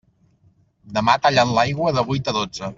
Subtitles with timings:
[0.97, 2.67] Demà tallen l'aigua de vuit a dotze.